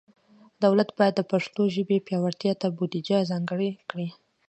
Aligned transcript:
دولت 0.63 0.89
باید 0.97 1.13
د 1.17 1.21
پښتو 1.31 1.61
ژبې 1.75 1.97
پیاوړتیا 2.07 2.53
ته 2.61 2.67
بودیجه 2.77 3.17
ځانګړي 3.31 3.69
کړي. 3.89 4.09